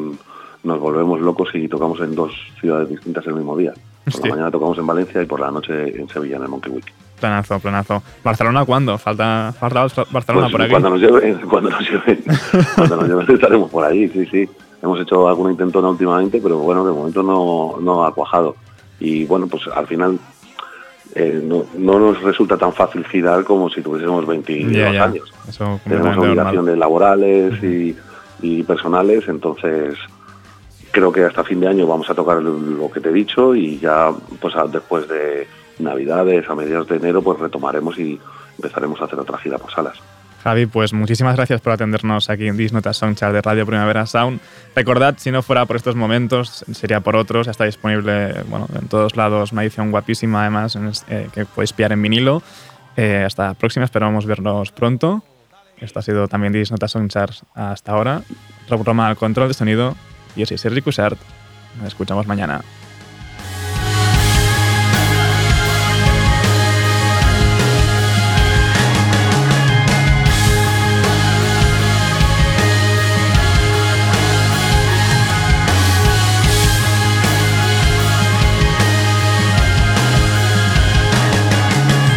nos 0.65 0.81
volvemos 0.81 1.21
locos 1.21 1.51
y 1.55 1.69
tocamos 1.69 2.01
en 2.01 2.15
dos 2.15 2.33
ciudades 2.61 2.89
distintas 2.89 3.27
el 3.27 3.35
mismo 3.35 3.57
día. 3.57 3.73
Por 4.17 4.29
la 4.29 4.35
mañana 4.35 4.51
tocamos 4.51 4.79
en 4.79 4.87
Valencia 4.87 5.23
y 5.23 5.27
por 5.27 5.41
la 5.41 5.51
noche 5.51 6.01
en 6.01 6.09
Sevilla, 6.09 6.37
en 6.37 6.43
el 6.43 6.49
Monkey 6.49 6.73
Week. 6.73 6.93
Planazo, 7.21 7.59
planazo. 7.59 8.03
¿Barcelona 8.23 8.65
cuándo? 8.65 8.97
¿Falta, 8.97 9.53
falta 9.59 9.83
Barcelona 10.11 10.47
pues 10.47 10.53
por 10.53 10.63
aquí? 10.63 10.71
Cuando 10.71 10.91
nos 10.91 11.01
lleven, 11.01 11.39
cuando 11.49 11.71
nos 11.71 11.81
lleven, 11.81 12.25
cuando 12.77 12.97
nos 12.97 13.09
lleven 13.09 13.35
estaremos 13.35 13.71
por 13.71 13.85
ahí, 13.85 14.09
sí, 14.09 14.27
sí. 14.27 14.49
Hemos 14.81 15.01
hecho 15.01 15.29
algún 15.29 15.51
intento 15.51 15.81
últimamente, 15.81 16.41
pero 16.41 16.59
bueno, 16.59 16.85
de 16.85 16.93
momento 16.93 17.23
no, 17.23 17.77
no 17.81 18.05
ha 18.05 18.15
cuajado. 18.15 18.55
Y 19.01 19.25
bueno, 19.25 19.49
pues 19.49 19.67
al 19.75 19.87
final 19.89 20.19
eh, 21.15 21.41
no, 21.43 21.65
no, 21.77 21.99
nos 21.99 22.23
resulta 22.23 22.57
tan 22.57 22.73
fácil 22.73 23.05
girar 23.07 23.45
como 23.45 23.69
si 23.71 23.83
tuviésemos 23.83 24.25
22 24.27 25.01
años. 25.01 25.33
Tenemos 25.85 26.17
obligaciones 26.17 26.79
laborales 26.79 27.63
y, 27.63 27.97
y 28.41 28.63
personales, 28.63 29.27
entonces 29.27 29.99
creo 30.91 31.13
que 31.13 31.25
hasta 31.25 31.45
fin 31.45 31.61
de 31.61 31.69
año 31.69 31.87
vamos 31.87 32.09
a 32.11 32.15
tocar 32.15 32.43
lo 32.43 32.91
que 32.91 33.01
te 33.01 33.11
he 33.11 33.13
dicho 33.13 33.55
y 33.55 33.79
ya 33.79 34.11
pues 34.41 34.55
después 34.73 35.09
de 35.09 35.47
Navidades, 35.79 36.49
a 36.49 36.55
mediados 36.55 36.89
de 36.89 36.97
enero, 36.97 37.23
pues 37.23 37.39
retomaremos 37.39 37.99
y 37.99 38.19
empezaremos 38.57 39.01
a 39.01 39.05
hacer 39.05 39.19
otra 39.19 39.39
gira 39.39 39.59
por 39.59 39.71
salas. 39.71 39.99
Javi, 40.43 40.67
pues 40.67 40.93
muchísimas 40.93 41.37
gracias 41.37 41.61
por 41.61 41.73
atendernos 41.73 42.31
aquí 42.31 42.47
en 42.47 42.57
Disnota 42.57 42.93
Soundchart 42.93 43.35
de 43.35 43.43
Radio 43.43 43.67
Primavera 43.67 44.07
Sound. 44.07 44.41
Recordad, 44.75 45.15
si 45.19 45.31
no 45.31 45.43
fuera 45.43 45.67
por 45.67 45.77
estos 45.77 45.97
momentos, 45.97 46.65
sería 46.73 47.01
por 47.01 47.17
otros. 47.17 47.49
Está 47.49 47.65
disponible 47.65 48.43
bueno, 48.49 48.69
en 48.79 48.89
todos 48.89 49.17
lados 49.17 49.53
una 49.53 49.63
edición 49.63 49.91
guapísima, 49.91 50.43
además, 50.43 50.79
eh, 51.09 51.29
que 51.33 51.45
podéis 51.45 51.73
pillar 51.73 51.93
en 51.93 52.03
vinilo. 52.03 52.43
Eh, 52.97 53.25
hasta 53.27 53.49
la 53.49 53.55
próxima, 53.55 53.85
esperamos 53.85 54.27
vernos 54.27 54.71
pronto. 54.73 55.23
Esto 55.81 55.99
ha 55.99 56.03
sido 56.03 56.29
también 56.29 56.53
Disnota 56.53 56.89
Soundchart 56.89 57.35
hasta 57.55 57.93
ahora. 57.93 58.23
Programa 58.69 59.09
al 59.09 59.17
control 59.17 59.49
de 59.49 59.55
sonido 59.55 59.97
yo 60.39 60.47
soy 60.47 60.57
Sergi 60.57 60.81
Cushart. 60.81 61.19
Nos 61.79 61.89
escuchamos 61.89 62.27
mañana. 62.27 62.63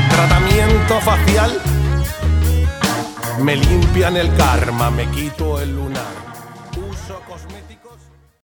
Tratamiento 0.10 1.02
facial. 1.02 1.62
Me 3.40 3.56
limpian 3.56 4.18
el 4.18 4.32
karma, 4.36 4.92
me 4.92 5.10
quito 5.10 5.60
el 5.60 5.76
lunar. 5.76 6.21